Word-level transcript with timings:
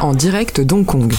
en 0.00 0.14
direct 0.14 0.60
d'Hong 0.60 0.84
Kong. 0.84 1.12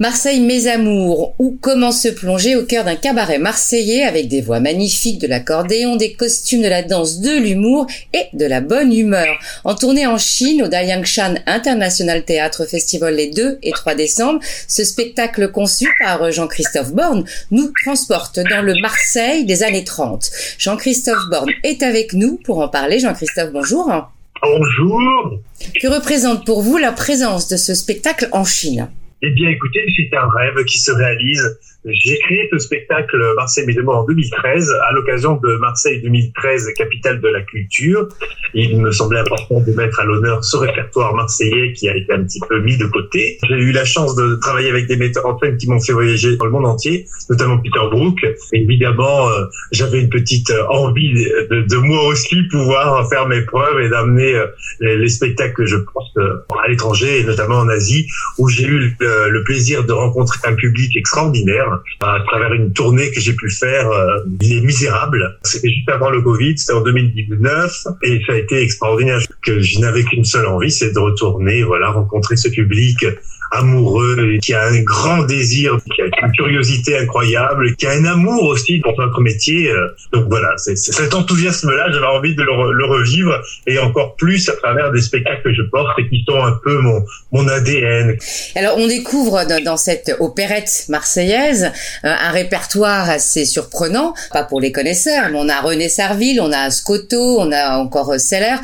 Marseille 0.00 0.40
Mes 0.40 0.66
Amours, 0.66 1.36
ou 1.38 1.56
comment 1.60 1.92
se 1.92 2.08
plonger 2.08 2.56
au 2.56 2.64
cœur 2.64 2.84
d'un 2.84 2.96
cabaret 2.96 3.38
marseillais 3.38 4.02
avec 4.02 4.26
des 4.26 4.40
voix 4.40 4.58
magnifiques, 4.58 5.20
de 5.20 5.28
l'accordéon, 5.28 5.94
des 5.94 6.14
costumes, 6.14 6.62
de 6.62 6.68
la 6.68 6.82
danse, 6.82 7.20
de 7.20 7.30
l'humour 7.30 7.86
et 8.12 8.26
de 8.32 8.44
la 8.44 8.60
bonne 8.60 8.92
humeur. 8.92 9.38
En 9.62 9.76
tournée 9.76 10.06
en 10.06 10.18
Chine 10.18 10.62
au 10.62 10.68
Dayangshan 10.68 11.36
International 11.46 12.24
Theatre 12.24 12.66
Festival 12.66 13.14
les 13.14 13.30
2 13.30 13.60
et 13.62 13.70
3 13.70 13.94
décembre, 13.94 14.40
ce 14.66 14.82
spectacle 14.82 15.52
conçu 15.52 15.86
par 16.00 16.30
Jean-Christophe 16.32 16.92
Borne 16.92 17.24
nous 17.52 17.70
transporte 17.84 18.40
dans 18.50 18.62
le 18.62 18.74
Marseille 18.82 19.44
des 19.44 19.62
années 19.62 19.84
30. 19.84 20.30
Jean-Christophe 20.58 21.30
Borne 21.30 21.52
est 21.62 21.84
avec 21.84 22.14
nous 22.14 22.38
pour 22.44 22.58
en 22.58 22.68
parler. 22.68 22.98
Jean-Christophe, 22.98 23.52
bonjour. 23.52 24.13
Bonjour. 24.44 25.40
Que 25.80 25.88
représente 25.88 26.44
pour 26.44 26.60
vous 26.60 26.76
la 26.76 26.92
présence 26.92 27.48
de 27.48 27.56
ce 27.56 27.74
spectacle 27.74 28.28
en 28.32 28.44
Chine? 28.44 28.90
Eh 29.22 29.30
bien, 29.30 29.48
écoutez, 29.48 29.80
c'est 29.96 30.14
un 30.14 30.28
rêve 30.28 30.62
qui 30.66 30.78
se 30.78 30.92
réalise. 30.92 31.58
J'ai 31.86 32.18
créé 32.18 32.48
ce 32.50 32.58
spectacle 32.58 33.20
Marseille 33.36 33.66
Mes 33.66 33.78
en 33.86 34.04
2013 34.04 34.72
à 34.88 34.92
l'occasion 34.92 35.36
de 35.36 35.56
Marseille 35.56 36.00
2013, 36.00 36.72
capitale 36.78 37.20
de 37.20 37.28
la 37.28 37.42
culture. 37.42 38.08
Il 38.54 38.80
me 38.80 38.90
semblait 38.90 39.18
important 39.18 39.60
de 39.60 39.70
mettre 39.72 40.00
à 40.00 40.04
l'honneur 40.04 40.42
ce 40.42 40.56
répertoire 40.56 41.14
marseillais 41.14 41.74
qui 41.74 41.88
a 41.90 41.96
été 41.96 42.10
un 42.14 42.24
petit 42.24 42.40
peu 42.48 42.60
mis 42.60 42.78
de 42.78 42.86
côté. 42.86 43.36
J'ai 43.46 43.56
eu 43.56 43.72
la 43.72 43.84
chance 43.84 44.16
de 44.16 44.36
travailler 44.36 44.70
avec 44.70 44.86
des 44.86 44.96
metteurs 44.96 45.26
en 45.26 45.38
scène 45.38 45.58
qui 45.58 45.68
m'ont 45.68 45.80
fait 45.80 45.92
voyager 45.92 46.36
dans 46.36 46.46
le 46.46 46.52
monde 46.52 46.64
entier, 46.64 47.06
notamment 47.28 47.58
Peter 47.58 47.86
Brook. 47.90 48.16
évidemment, 48.52 49.28
euh, 49.28 49.44
j'avais 49.72 50.00
une 50.00 50.08
petite 50.08 50.50
euh, 50.50 50.66
envie 50.70 51.12
de, 51.12 51.76
moi 51.76 52.06
aussi 52.06 52.44
pouvoir 52.44 53.06
faire 53.10 53.28
mes 53.28 53.42
preuves 53.42 53.80
et 53.80 53.90
d'amener 53.90 54.34
euh, 54.34 54.46
les, 54.80 55.08
spectacles 55.08 55.54
que 55.54 55.66
je 55.66 55.76
pense 55.76 56.16
à 56.16 56.68
l'étranger 56.68 57.20
et 57.20 57.24
notamment 57.24 57.56
en 57.56 57.68
Asie 57.68 58.06
où 58.38 58.48
j'ai 58.48 58.64
eu 58.64 58.78
le, 58.78 59.30
le 59.30 59.44
plaisir 59.44 59.84
de 59.84 59.92
rencontrer 59.92 60.38
un 60.44 60.54
public 60.54 60.96
extraordinaire 60.96 61.73
à 62.00 62.20
travers 62.26 62.52
une 62.52 62.72
tournée 62.72 63.10
que 63.10 63.20
j'ai 63.20 63.34
pu 63.34 63.50
faire, 63.50 63.88
euh, 63.88 64.18
Les 64.40 64.60
Misérables. 64.60 65.38
C'était 65.42 65.70
juste 65.70 65.88
avant 65.88 66.10
le 66.10 66.22
Covid, 66.22 66.56
c'était 66.58 66.72
en 66.72 66.82
2019, 66.82 67.86
et 68.02 68.20
ça 68.26 68.32
a 68.32 68.36
été 68.36 68.62
extraordinaire. 68.62 69.18
Que 69.42 69.60
je 69.60 69.78
n'avais 69.80 70.04
qu'une 70.04 70.24
seule 70.24 70.46
envie, 70.46 70.70
c'est 70.70 70.92
de 70.92 70.98
retourner, 70.98 71.62
voilà, 71.62 71.90
rencontrer 71.90 72.36
ce 72.36 72.48
public 72.48 73.04
amoureux, 73.50 74.38
qui 74.42 74.54
a 74.54 74.64
un 74.66 74.80
grand 74.80 75.22
désir, 75.22 75.78
qui 75.94 76.02
a 76.02 76.26
une 76.26 76.32
curiosité 76.32 76.98
incroyable, 76.98 77.74
qui 77.76 77.86
a 77.86 77.92
un 77.92 78.04
amour 78.04 78.44
aussi 78.44 78.78
pour 78.80 78.98
notre 78.98 79.20
métier. 79.20 79.70
Euh. 79.70 79.88
Donc 80.12 80.26
voilà, 80.28 80.54
c'est 80.56 80.76
cet 80.76 81.14
enthousiasme-là, 81.14 81.90
j'avais 81.92 82.06
envie 82.06 82.34
de 82.34 82.42
le, 82.42 82.84
revivre 82.84 83.40
et 83.66 83.78
encore 83.78 84.14
plus 84.16 84.48
à 84.48 84.56
travers 84.56 84.92
des 84.92 85.00
spectacles 85.00 85.42
que 85.42 85.54
je 85.54 85.62
porte 85.62 85.98
et 85.98 86.08
qui 86.08 86.24
sont 86.28 86.42
un 86.42 86.58
peu 86.62 86.78
mon, 86.78 87.04
mon 87.32 87.48
ADN. 87.48 88.16
Alors 88.54 88.76
on 88.78 88.86
découvre 88.86 89.44
dans, 89.64 89.76
cette 89.76 90.16
opérette 90.20 90.84
marseillaise 90.88 91.64
euh, 92.04 92.14
un 92.18 92.30
répertoire 92.30 93.08
assez 93.08 93.44
surprenant, 93.44 94.14
pas 94.32 94.44
pour 94.44 94.60
les 94.60 94.72
connaisseurs, 94.72 95.28
mais 95.30 95.38
on 95.40 95.48
a 95.48 95.60
René 95.60 95.88
Sarville, 95.88 96.40
on 96.40 96.52
a 96.52 96.70
Scotto, 96.70 97.40
on 97.40 97.50
a 97.52 97.76
encore 97.78 98.14
Seller. 98.18 98.56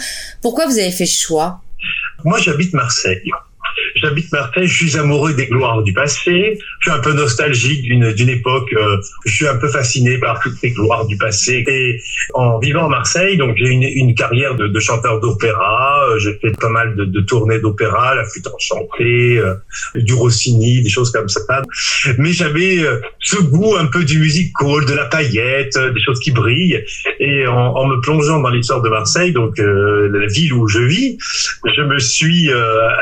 Pourquoi 0.42 0.67
vous 0.67 0.78
avez 0.78 0.91
fait 0.91 1.06
ce 1.06 1.25
choix? 1.25 1.61
Moi 2.25 2.39
j'habite 2.39 2.73
Marseille. 2.75 3.31
J'habite 3.97 4.33
Marseille, 4.33 4.67
je 4.67 4.75
suis 4.75 4.97
amoureux 4.97 5.35
des 5.35 5.47
gloires 5.47 5.83
du 5.83 5.93
passé, 5.93 6.59
je 6.81 6.91
suis 6.91 6.99
un 6.99 7.01
peu 7.01 7.13
nostalgique 7.13 7.83
d'une 7.83 8.29
époque, 8.29 8.73
euh, 8.73 8.97
je 9.27 9.35
suis 9.35 9.47
un 9.47 9.57
peu 9.57 9.69
fasciné 9.69 10.19
par 10.19 10.41
toutes 10.41 10.57
ces 10.57 10.71
gloires 10.71 11.07
du 11.07 11.17
passé. 11.17 11.65
Et 11.69 12.01
en 12.35 12.59
vivant 12.59 12.87
à 12.87 12.89
Marseille, 12.89 13.37
donc 13.37 13.57
j'ai 13.57 13.69
une, 13.69 13.83
une 13.83 14.15
carrière 14.15 14.55
de, 14.55 14.81
chanteur 14.81 15.21
d'opéra, 15.21 16.05
euh, 16.09 16.19
j'ai 16.19 16.35
fait 16.35 16.59
pas 16.59 16.71
mal 16.71 16.95
de, 16.97 17.21
tournées 17.21 17.61
d'opéra, 17.61 18.15
la 18.15 18.25
flûte 18.25 18.47
enchantée, 18.47 19.39
euh, 19.39 19.55
du 19.95 20.15
Rossini, 20.15 20.83
des 20.83 20.89
choses 20.89 21.11
comme 21.11 21.29
ça. 21.29 21.41
Mais 22.19 22.33
j'avais 22.33 22.79
ce 23.19 23.36
goût 23.36 23.77
un 23.77 23.86
peu 23.86 24.05
du 24.05 24.19
music 24.19 24.53
hall, 24.63 24.86
de 24.86 24.95
la 24.95 25.05
paillette, 25.05 25.77
des 25.77 26.01
choses 26.01 26.20
qui 26.20 26.30
brillent. 26.30 26.83
Et 27.19 27.47
en, 27.47 27.55
en 27.55 27.86
me 27.86 28.01
plongeant 28.01 28.41
dans 28.41 28.48
l'histoire 28.48 28.80
de 28.80 28.89
Marseille, 28.89 29.33
donc 29.33 29.59
la 29.59 30.27
ville 30.27 30.53
où 30.55 30.69
je 30.69 30.80
vis, 30.80 31.19
je 31.64 31.83
me 31.83 31.98
suis 31.98 32.51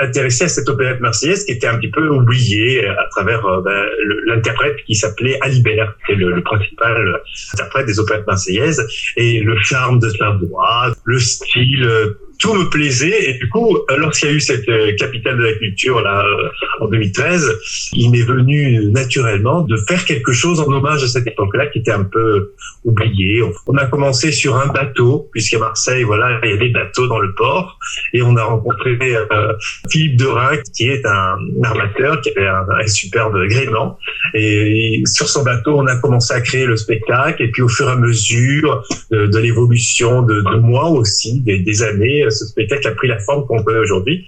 intéressé 0.00 0.44
à 0.44 0.48
cette 0.48 0.57
opérette 0.66 1.00
marseillaise 1.00 1.44
qui 1.44 1.52
était 1.52 1.66
un 1.66 1.76
petit 1.78 1.90
peu 1.90 2.08
oubliée 2.08 2.86
à 2.86 3.06
travers 3.10 3.44
euh, 3.46 3.60
ben, 3.62 3.84
l'interprète 4.26 4.76
qui 4.86 4.94
s'appelait 4.94 5.38
Alibert, 5.40 5.94
qui 6.06 6.12
est 6.12 6.16
le, 6.16 6.42
principal 6.42 7.20
interprète 7.52 7.86
des 7.86 7.98
opérettes 7.98 8.26
marseillaises, 8.26 8.86
et 9.16 9.40
le 9.40 9.56
charme 9.60 9.98
de 9.98 10.08
sa 10.08 10.30
voix, 10.30 10.92
le 11.04 11.18
style 11.18 11.84
euh, 11.84 12.18
tout 12.38 12.54
me 12.54 12.68
plaisait. 12.68 13.30
Et 13.30 13.34
du 13.34 13.48
coup 13.48 13.78
lorsqu'il 13.96 14.28
y 14.28 14.32
a 14.32 14.34
eu 14.34 14.40
cette 14.40 14.68
euh, 14.68 14.94
capitale 14.96 15.38
de 15.38 15.44
la 15.44 15.52
culture 15.54 16.00
là 16.00 16.24
euh, 16.24 16.84
en 16.84 16.88
2013 16.88 17.58
il 17.92 18.10
m'est 18.10 18.22
venu 18.22 18.90
naturellement 18.90 19.62
de 19.62 19.76
faire 19.88 20.04
quelque 20.04 20.32
chose 20.32 20.60
en 20.60 20.66
hommage 20.66 21.02
à 21.02 21.08
cette 21.08 21.26
époque-là 21.26 21.66
qui 21.66 21.80
était 21.80 21.92
un 21.92 22.04
peu 22.04 22.52
oubliée 22.84 23.42
on 23.66 23.76
a 23.76 23.86
commencé 23.86 24.32
sur 24.32 24.56
un 24.56 24.66
bateau 24.66 25.28
puisqu'à 25.32 25.58
Marseille 25.58 26.04
voilà 26.04 26.40
il 26.44 26.50
y 26.50 26.54
a 26.54 26.56
des 26.56 26.68
bateaux 26.68 27.06
dans 27.06 27.18
le 27.18 27.34
port. 27.34 27.78
Et 28.12 28.22
on 28.22 28.36
a 28.36 28.44
rencontré 28.44 28.98
euh, 29.00 29.52
Philippe 29.90 30.16
Derain 30.16 30.56
qui 30.74 30.88
est 30.88 31.04
un 31.06 31.38
armateur 31.62 32.20
qui 32.20 32.30
avait 32.30 32.46
un, 32.46 32.86
superbe 32.86 33.46
gréement. 33.48 33.98
Et, 34.34 35.02
sur 35.06 35.28
son 35.28 35.42
bateau 35.42 35.78
on 35.78 35.86
a 35.86 35.96
commencé 35.96 36.34
à 36.34 36.40
créer 36.40 36.66
le 36.66 36.76
spectacle. 36.76 37.42
Et 37.42 37.50
puis 37.50 37.62
au 37.62 37.68
fur 37.68 37.88
et 37.88 37.92
à 37.92 37.96
mesure 37.96 38.82
de, 39.10 39.38
l'évolution 39.38 40.22
de, 40.22 40.40
de 40.40 40.58
moi 40.58 40.88
aussi 40.90 41.40
des 41.40 41.82
années 41.82 42.27
ce 42.30 42.46
spectacle 42.46 42.86
a 42.88 42.92
pris 42.92 43.08
la 43.08 43.18
forme 43.18 43.46
qu'on 43.46 43.62
connaît 43.62 43.78
aujourd'hui 43.78 44.26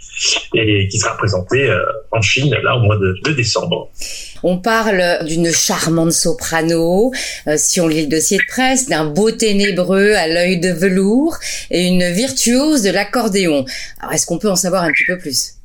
et 0.55 0.88
qui 0.88 0.99
sera 0.99 1.16
présenté 1.16 1.69
euh, 1.69 1.78
en 2.11 2.21
Chine 2.21 2.55
là 2.62 2.77
au 2.77 2.81
mois 2.81 2.97
de, 2.97 3.33
décembre. 3.33 3.91
On 4.43 4.59
parle 4.59 5.25
d'une 5.25 5.53
charmante 5.53 6.12
soprano, 6.12 7.12
euh, 7.47 7.55
si 7.56 7.81
on 7.81 7.88
lit 7.88 8.03
le 8.03 8.09
dossier 8.09 8.38
de 8.38 8.44
presse, 8.49 8.88
d'un 8.88 9.05
beau 9.05 9.31
ténébreux 9.31 10.12
à 10.12 10.27
l'œil 10.27 10.59
de 10.59 10.71
velours 10.71 11.37
et 11.71 11.87
une 11.87 12.11
virtuose 12.11 12.83
de 12.83 12.91
l'accordéon. 12.91 13.65
Alors 14.00 14.12
est-ce 14.15 14.27
qu'on 14.27 14.38
peut 14.38 14.50
en 14.50 14.56
savoir 14.56 14.82
un 14.82 14.91
petit 14.91 15.05
peu 15.06 15.19
plus? 15.19 15.59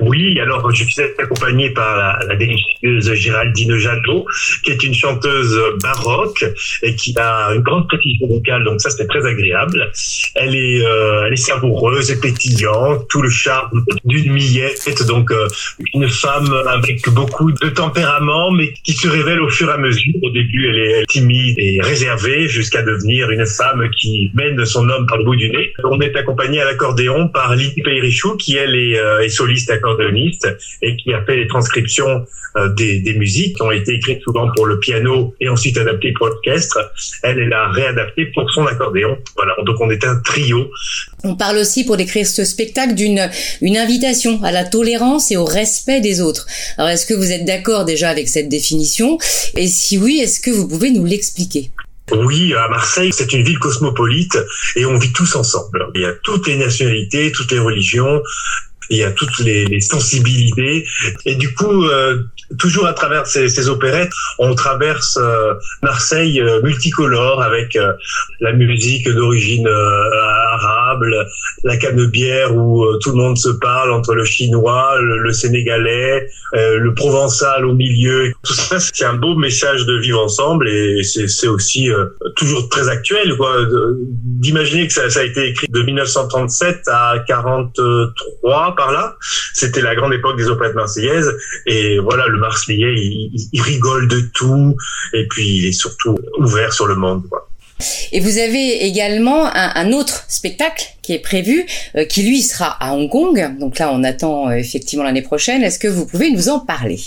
Oui, 0.00 0.38
alors 0.40 0.70
je 0.72 0.84
suis 0.84 1.02
accompagné 1.18 1.70
par 1.70 1.96
la, 2.26 2.36
délicieuse 2.36 3.12
Géraldine 3.14 3.76
Jadot, 3.76 4.26
qui 4.64 4.70
est 4.72 4.82
une 4.82 4.94
chanteuse 4.94 5.58
baroque 5.82 6.44
et 6.82 6.94
qui 6.94 7.14
a 7.18 7.52
une 7.54 7.62
grande 7.62 7.88
précision 7.88 8.26
vocale, 8.28 8.64
donc 8.64 8.80
ça 8.80 8.90
c'est 8.90 9.06
très 9.06 9.24
agréable. 9.24 9.90
Elle 10.34 10.54
est, 10.54 10.84
euh, 10.84 11.24
elle 11.26 11.32
est 11.32 11.36
savoureuse 11.36 12.10
et 12.10 12.20
pétillante, 12.20 13.06
tout 13.08 13.22
le 13.22 13.30
charme 13.30 13.84
d'une 14.04 14.32
millette, 14.32 15.06
donc 15.06 15.30
euh, 15.30 15.48
une 15.94 16.08
femme 16.08 16.52
avec 16.68 17.08
beaucoup 17.10 17.52
de 17.52 17.68
tempérament, 17.68 18.50
mais 18.50 18.72
qui 18.84 18.92
se 18.92 19.08
révèle 19.08 19.40
au 19.40 19.48
fur 19.48 19.68
et 19.68 19.72
à 19.72 19.78
mesure. 19.78 20.14
Au 20.22 20.30
début, 20.30 20.68
elle 20.68 20.78
est 20.78 21.06
timide 21.08 21.56
et 21.58 21.80
réservée, 21.82 22.48
jusqu'à 22.48 22.82
devenir 22.82 23.30
une 23.30 23.46
femme 23.46 23.88
qui 23.98 24.30
mène 24.34 24.64
son 24.64 24.88
homme 24.88 25.06
par 25.06 25.18
le 25.18 25.24
bout 25.24 25.36
du 25.36 25.50
nez. 25.50 25.72
On 25.84 26.00
est 26.00 26.16
accompagné 26.16 26.60
à 26.60 26.64
l'accordéon 26.64 27.28
par 27.28 27.54
Lydie 27.54 27.82
Peyrichou, 27.82 28.36
qui 28.36 28.56
elle 28.56 28.74
est, 28.74 28.98
euh, 28.98 29.20
est 29.20 29.28
soliste 29.28 29.69
accordéoniste 29.70 30.48
et 30.82 30.96
qui 30.96 31.12
a 31.12 31.22
fait 31.24 31.36
les 31.36 31.46
transcriptions 31.46 32.26
euh, 32.56 32.68
des, 32.74 32.98
des, 33.00 33.14
musiques 33.14 33.56
qui 33.56 33.62
ont 33.62 33.70
été 33.70 33.94
écrites 33.94 34.22
souvent 34.22 34.50
pour 34.56 34.66
le 34.66 34.80
piano 34.80 35.34
et 35.40 35.48
ensuite 35.48 35.78
adaptées 35.78 36.12
pour 36.12 36.26
l'orchestre. 36.26 36.78
Elle, 37.22 37.38
elle 37.38 37.52
a 37.52 37.68
réadapté 37.68 38.26
pour 38.26 38.50
son 38.50 38.66
accordéon. 38.66 39.18
Voilà, 39.36 39.54
donc 39.64 39.76
on 39.80 39.88
est 39.90 40.04
un 40.04 40.16
trio. 40.16 40.68
On 41.22 41.36
parle 41.36 41.58
aussi 41.58 41.84
pour 41.84 41.96
décrire 41.96 42.26
ce 42.26 42.44
spectacle 42.44 42.94
d'une 42.94 43.30
une 43.60 43.76
invitation 43.76 44.42
à 44.42 44.50
la 44.52 44.64
tolérance 44.64 45.30
et 45.30 45.36
au 45.36 45.44
respect 45.44 46.00
des 46.00 46.20
autres. 46.20 46.46
Alors 46.76 46.90
est-ce 46.90 47.06
que 47.06 47.14
vous 47.14 47.30
êtes 47.30 47.44
d'accord 47.44 47.84
déjà 47.84 48.10
avec 48.10 48.28
cette 48.28 48.48
définition? 48.48 49.18
Et 49.56 49.68
si 49.68 49.98
oui, 49.98 50.18
est-ce 50.20 50.40
que 50.40 50.50
vous 50.50 50.66
pouvez 50.66 50.90
nous 50.90 51.04
l'expliquer? 51.04 51.70
Oui, 52.12 52.54
à 52.54 52.68
Marseille, 52.68 53.12
c'est 53.12 53.32
une 53.32 53.44
ville 53.44 53.58
cosmopolite 53.58 54.36
et 54.74 54.84
on 54.84 54.98
vit 54.98 55.12
tous 55.12 55.36
ensemble. 55.36 55.86
Il 55.94 56.00
y 56.00 56.04
a 56.04 56.12
toutes 56.24 56.48
les 56.48 56.56
nationalités, 56.56 57.30
toutes 57.30 57.52
les 57.52 57.58
religions, 57.58 58.20
il 58.90 58.98
y 58.98 59.04
a 59.04 59.12
toutes 59.12 59.38
les, 59.38 59.80
sensibilités. 59.80 60.84
Et 61.24 61.36
du 61.36 61.54
coup, 61.54 61.84
euh, 61.84 62.24
toujours 62.58 62.86
à 62.86 62.92
travers 62.92 63.26
ces, 63.26 63.48
ces, 63.48 63.68
opérettes, 63.68 64.12
on 64.38 64.54
traverse 64.54 65.16
euh, 65.20 65.54
Marseille 65.82 66.40
euh, 66.40 66.60
multicolore 66.62 67.42
avec 67.42 67.78
la 68.40 68.52
musique 68.52 69.08
d'origine 69.08 69.68
arabe, 70.52 71.04
la 71.64 71.76
canebière 71.76 72.54
où 72.54 72.84
tout 73.00 73.10
le 73.10 73.16
monde 73.16 73.38
se 73.38 73.50
parle 73.50 73.92
entre 73.92 74.14
le 74.14 74.24
chinois, 74.24 74.98
le, 75.00 75.32
sénégalais, 75.32 76.26
le 76.52 76.92
provençal 76.94 77.64
au 77.64 77.74
milieu. 77.74 78.32
Tout 78.42 78.54
ça, 78.54 78.78
c'est 78.80 79.04
un 79.04 79.14
beau 79.14 79.34
message 79.36 79.86
de 79.86 79.98
vivre 79.98 80.20
ensemble 80.20 80.68
et 80.68 81.02
c'est 81.02 81.48
aussi 81.48 81.88
toujours 82.36 82.68
très 82.68 82.88
actuel. 82.88 83.36
D'imaginer 84.14 84.86
que 84.86 84.92
ça, 84.92 85.20
a 85.20 85.24
été 85.24 85.48
écrit 85.48 85.68
de 85.68 85.82
1937 85.82 86.82
à 86.88 87.18
43 87.26 88.74
par 88.76 88.92
là. 88.92 89.16
C'était 89.54 89.82
la 89.82 89.94
grande 89.94 90.14
époque 90.14 90.36
des 90.36 90.48
opérettes 90.48 90.74
marseillaises. 90.74 91.36
Et 91.66 91.98
voilà, 91.98 92.26
le 92.26 92.38
Marseillais, 92.38 92.94
il, 92.94 93.62
rigole 93.62 94.08
de 94.08 94.20
tout. 94.32 94.76
Et 95.12 95.26
puis, 95.28 95.58
il 95.58 95.66
est 95.66 95.72
surtout 95.72 96.16
ouvert 96.38 96.72
sur 96.72 96.86
le 96.86 96.94
monde. 96.94 97.22
Et 98.12 98.20
vous 98.20 98.38
avez 98.38 98.84
également 98.84 99.50
un, 99.54 99.92
autre 99.92 100.24
spectacle 100.28 100.84
qui 101.02 101.14
est 101.14 101.18
prévu, 101.18 101.66
euh, 101.96 102.04
qui 102.04 102.22
lui 102.22 102.42
sera 102.42 102.76
à 102.80 102.92
Hong 102.92 103.10
Kong. 103.10 103.58
Donc 103.58 103.78
là, 103.78 103.90
on 103.92 104.04
attend 104.04 104.48
euh, 104.48 104.52
effectivement 104.52 105.04
l'année 105.04 105.22
prochaine. 105.22 105.62
Est-ce 105.62 105.78
que 105.78 105.88
vous 105.88 106.06
pouvez 106.06 106.30
nous 106.30 106.48
en 106.48 106.60
parler? 106.60 107.00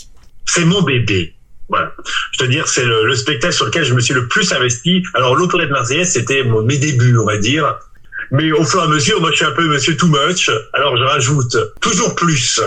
C'est 0.46 0.66
mon 0.66 0.82
bébé. 0.82 1.34
Voilà. 1.70 1.92
Je 2.38 2.44
veux 2.44 2.50
dire, 2.50 2.68
c'est 2.68 2.86
le, 2.86 3.06
le, 3.06 3.16
spectacle 3.16 3.54
sur 3.54 3.66
lequel 3.66 3.86
je 3.86 3.94
me 3.94 4.02
suis 4.02 4.14
le 4.14 4.28
plus 4.28 4.52
investi. 4.52 5.02
Alors, 5.14 5.36
l'opérette 5.36 5.70
marseillaise, 5.70 6.12
c'était 6.12 6.44
mes 6.44 6.78
débuts, 6.78 7.18
on 7.18 7.26
va 7.26 7.38
dire. 7.38 7.80
Mais 8.32 8.52
au 8.52 8.64
fur 8.64 8.82
et 8.82 8.84
à 8.84 8.88
mesure, 8.88 9.22
moi, 9.22 9.30
je 9.32 9.38
suis 9.38 9.46
un 9.46 9.52
peu 9.52 9.68
monsieur 9.68 9.96
too 9.96 10.08
much. 10.08 10.50
Alors, 10.74 10.98
je 10.98 11.04
rajoute 11.04 11.56
toujours 11.82 12.16
plus. 12.16 12.60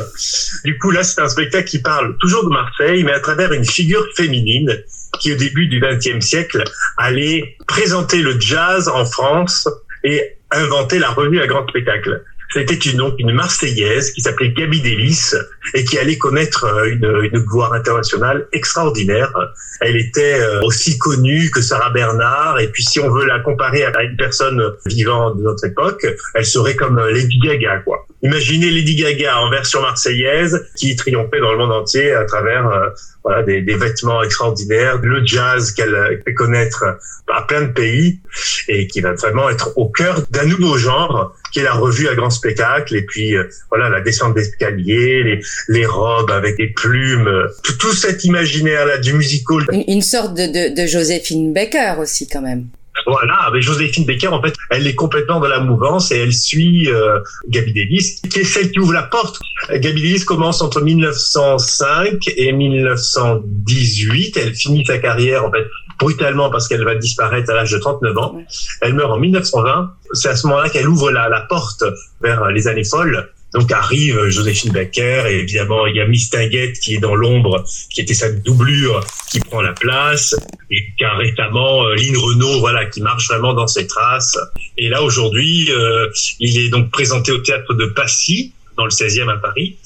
Du 0.64 0.78
coup, 0.78 0.90
là, 0.90 1.02
c'est 1.02 1.20
un 1.20 1.28
spectacle 1.28 1.68
qui 1.68 1.80
parle 1.80 2.16
toujours 2.18 2.44
de 2.44 2.50
Marseille, 2.50 3.02
mais 3.04 3.12
à 3.12 3.20
travers 3.20 3.52
une 3.52 3.64
figure 3.64 4.06
féminine 4.14 4.70
qui, 5.18 5.32
au 5.32 5.36
début 5.36 5.66
du 5.66 5.80
XXe 5.80 6.24
siècle, 6.24 6.64
allait 6.98 7.56
présenter 7.66 8.22
le 8.22 8.38
jazz 8.40 8.88
en 8.88 9.04
France 9.04 9.68
et 10.04 10.36
inventer 10.52 10.98
la 10.98 11.10
revue 11.10 11.40
à 11.40 11.46
grand 11.46 11.66
spectacle. 11.68 12.22
C'était 12.52 12.74
une, 12.74 12.96
donc 12.96 13.14
une 13.18 13.32
Marseillaise 13.32 14.12
qui 14.12 14.20
s'appelait 14.20 14.50
Gabi 14.50 14.80
Delis 14.80 15.32
et 15.74 15.84
qui 15.84 15.98
allait 15.98 16.16
connaître 16.16 16.64
euh, 16.64 16.90
une, 16.90 17.28
une, 17.32 17.40
gloire 17.40 17.72
internationale 17.72 18.46
extraordinaire. 18.52 19.32
Elle 19.80 19.96
était 19.96 20.40
euh, 20.40 20.62
aussi 20.62 20.96
connue 20.96 21.50
que 21.50 21.60
Sarah 21.60 21.90
Bernard 21.90 22.60
et 22.60 22.68
puis 22.68 22.84
si 22.84 23.00
on 23.00 23.10
veut 23.10 23.26
la 23.26 23.40
comparer 23.40 23.84
à 23.84 24.02
une 24.02 24.16
personne 24.16 24.62
vivant 24.86 25.34
de 25.34 25.42
notre 25.42 25.66
époque, 25.66 26.06
elle 26.34 26.46
serait 26.46 26.76
comme 26.76 26.98
euh, 26.98 27.10
Lady 27.10 27.38
Gaga 27.40 27.78
quoi. 27.78 28.06
Imaginez 28.22 28.70
Lady 28.70 28.96
Gaga 28.96 29.40
en 29.40 29.50
version 29.50 29.80
marseillaise 29.82 30.66
qui 30.76 30.96
triomphait 30.96 31.40
dans 31.40 31.52
le 31.52 31.58
monde 31.58 31.72
entier 31.72 32.12
à 32.12 32.24
travers 32.24 32.92
voilà, 33.22 33.42
des, 33.42 33.60
vêtements 33.60 34.22
extraordinaires, 34.22 34.98
le 35.02 35.24
jazz 35.24 35.72
qu'elle 35.72 36.22
fait 36.24 36.34
connaître 36.34 36.84
à 37.28 37.42
plein 37.42 37.62
de 37.62 37.72
pays 37.72 38.20
et 38.68 38.86
qui 38.86 39.00
va 39.00 39.14
vraiment 39.14 39.48
être 39.50 39.72
au 39.76 39.88
cœur 39.88 40.22
d'un 40.30 40.44
nouveau 40.44 40.78
genre 40.78 41.34
qui 41.52 41.60
est 41.60 41.64
la 41.64 41.74
revue 41.74 42.08
à 42.08 42.14
grand 42.14 42.30
spectacle 42.30 42.94
et 42.94 43.02
puis 43.02 43.36
euh, 43.36 43.44
voilà 43.70 43.88
la 43.88 44.00
descente 44.00 44.34
d'escalier, 44.34 45.40
les, 45.68 45.86
robes 45.86 46.30
avec 46.30 46.56
des 46.56 46.68
plumes, 46.68 47.28
tout, 47.62 47.92
cet 47.92 48.24
imaginaire 48.24 48.86
là 48.86 48.98
du 48.98 49.12
musical. 49.12 49.64
Une, 49.72 50.02
sorte 50.02 50.34
de, 50.34 50.46
de, 50.46 50.74
de 50.74 50.86
Joséphine 50.86 51.52
Baker 51.52 51.94
aussi 52.00 52.28
quand 52.28 52.42
même. 52.42 52.66
Voilà, 53.06 53.34
avec 53.46 53.62
Joséphine 53.62 54.04
Baker, 54.04 54.28
en 54.28 54.42
fait, 54.42 54.54
elle 54.70 54.86
est 54.86 54.94
complètement 54.94 55.38
dans 55.40 55.48
la 55.48 55.60
mouvance 55.60 56.10
et 56.10 56.18
elle 56.18 56.32
suit 56.32 56.90
euh, 56.90 57.20
Gabi 57.48 57.72
Davis, 57.72 58.20
qui 58.22 58.40
est 58.40 58.44
celle 58.44 58.70
qui 58.70 58.80
ouvre 58.80 58.92
la 58.92 59.02
porte. 59.02 59.38
Gabi 59.70 60.02
Davis 60.02 60.24
commence 60.24 60.60
entre 60.62 60.80
1905 60.80 62.18
et 62.36 62.52
1918. 62.52 64.36
Elle 64.36 64.54
finit 64.54 64.84
sa 64.84 64.98
carrière, 64.98 65.44
en 65.44 65.52
fait, 65.52 65.66
brutalement 65.98 66.50
parce 66.50 66.68
qu'elle 66.68 66.84
va 66.84 66.94
disparaître 66.94 67.50
à 67.50 67.54
l'âge 67.54 67.70
de 67.70 67.78
39 67.78 68.18
ans. 68.18 68.42
Elle 68.80 68.94
meurt 68.94 69.12
en 69.12 69.18
1920. 69.18 69.92
C'est 70.12 70.28
à 70.28 70.36
ce 70.36 70.46
moment-là 70.46 70.68
qu'elle 70.68 70.88
ouvre 70.88 71.10
la, 71.10 71.28
la 71.28 71.42
porte 71.42 71.84
vers 72.22 72.46
les 72.50 72.66
années 72.68 72.84
folles. 72.84 73.28
Donc 73.56 73.72
arrive 73.72 74.28
Joséphine 74.28 74.72
Baker 74.72 75.24
et 75.28 75.40
évidemment 75.40 75.86
il 75.86 75.96
y 75.96 76.00
a 76.00 76.06
Miss 76.06 76.30
Tinguette 76.30 76.78
qui 76.78 76.94
est 76.94 76.98
dans 76.98 77.14
l'ombre, 77.14 77.64
qui 77.90 78.02
était 78.02 78.14
sa 78.14 78.30
doublure, 78.30 79.04
qui 79.30 79.40
prend 79.40 79.62
la 79.62 79.72
place 79.72 80.36
et 80.70 80.84
a 81.04 81.16
récemment 81.16 81.84
euh, 81.84 81.94
Lynn 81.94 82.16
Renault, 82.16 82.60
voilà, 82.60 82.86
qui 82.86 83.00
marche 83.00 83.28
vraiment 83.28 83.54
dans 83.54 83.66
ses 83.66 83.86
traces. 83.86 84.36
Et 84.76 84.88
là 84.88 85.02
aujourd'hui, 85.02 85.70
euh, 85.70 86.08
il 86.40 86.58
est 86.58 86.68
donc 86.68 86.90
présenté 86.90 87.32
au 87.32 87.38
théâtre 87.38 87.74
de 87.74 87.86
Passy 87.86 88.52
dans 88.76 88.84
le 88.84 88.90
16e 88.90 89.28
à 89.32 89.36
Paris. 89.38 89.76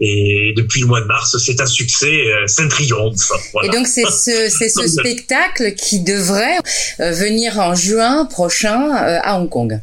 Et 0.00 0.52
depuis 0.56 0.80
le 0.80 0.86
mois 0.86 1.00
de 1.00 1.06
mars, 1.06 1.36
c'est 1.38 1.60
un 1.60 1.66
succès, 1.66 2.26
euh, 2.26 2.46
c'est 2.46 2.62
un 2.62 2.68
triomphe. 2.68 3.30
Voilà. 3.52 3.68
Et 3.68 3.76
donc 3.76 3.86
c'est 3.86 4.04
ce, 4.04 4.88
spectacle 4.88 5.74
qui 5.74 6.00
devrait 6.00 6.58
euh, 7.00 7.12
venir 7.12 7.58
en 7.58 7.74
juin 7.74 8.26
prochain 8.26 8.90
euh, 8.90 9.18
à 9.22 9.38
Hong 9.38 9.48
Kong. 9.48 9.80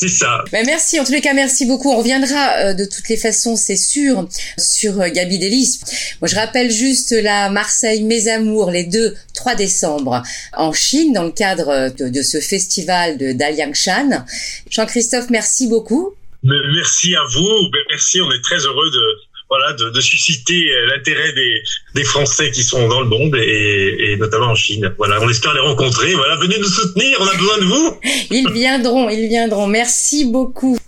C'est 0.00 0.08
ça. 0.08 0.44
Ben 0.52 0.64
merci, 0.64 1.00
en 1.00 1.04
tous 1.04 1.10
les 1.10 1.20
cas, 1.20 1.34
merci 1.34 1.66
beaucoup. 1.66 1.90
On 1.90 1.98
reviendra 1.98 2.52
euh, 2.58 2.72
de 2.72 2.84
toutes 2.84 3.08
les 3.08 3.16
façons, 3.16 3.56
c'est 3.56 3.76
sûr, 3.76 4.28
sur 4.56 5.00
euh, 5.00 5.08
Gabi 5.08 5.40
Delis. 5.40 5.80
Moi, 6.20 6.28
je 6.28 6.36
rappelle 6.36 6.70
juste 6.70 7.10
la 7.10 7.50
Marseille 7.50 8.04
Mes 8.04 8.28
Amours, 8.28 8.70
les 8.70 8.84
2-3 8.84 9.56
décembre, 9.56 10.22
en 10.56 10.72
Chine, 10.72 11.12
dans 11.12 11.24
le 11.24 11.32
cadre 11.32 11.90
de, 11.98 12.08
de 12.08 12.22
ce 12.22 12.38
festival 12.38 13.18
de 13.18 13.32
Daliangshan. 13.32 14.24
Jean-Christophe, 14.70 15.30
merci 15.30 15.66
beaucoup. 15.66 16.14
Merci 16.44 17.16
à 17.16 17.24
vous. 17.32 17.70
Merci, 17.90 18.20
on 18.20 18.30
est 18.30 18.40
très 18.42 18.58
heureux 18.58 18.90
de, 18.90 19.02
voilà, 19.48 19.72
de, 19.72 20.00
susciter 20.00 20.70
l'intérêt 20.88 21.32
des, 21.32 21.62
des 21.94 22.04
Français 22.04 22.50
qui 22.50 22.62
sont 22.62 22.86
dans 22.88 23.00
le 23.00 23.08
monde 23.08 23.34
et, 23.36 24.12
et, 24.12 24.16
notamment 24.16 24.48
en 24.48 24.54
Chine. 24.54 24.92
Voilà, 24.98 25.18
on 25.22 25.28
espère 25.28 25.54
les 25.54 25.60
rencontrer. 25.60 26.14
Voilà, 26.14 26.36
venez 26.36 26.58
nous 26.58 26.68
soutenir, 26.68 27.18
on 27.20 27.26
a 27.26 27.34
besoin 27.34 27.58
de 27.58 27.64
vous. 27.64 28.00
Ils 28.30 28.50
viendront, 28.50 29.08
ils 29.08 29.28
viendront. 29.28 29.66
Merci 29.66 30.26
beaucoup. 30.26 30.78